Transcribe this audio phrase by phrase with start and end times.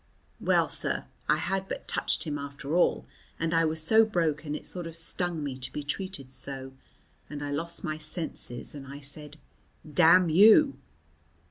[0.39, 3.05] Well, sir, I had but touched him after all,
[3.39, 6.73] and I was so broken it sort of stung me to be treated so
[7.29, 9.37] and I lost my senses, and I said,
[9.87, 10.79] 'Damn you!'"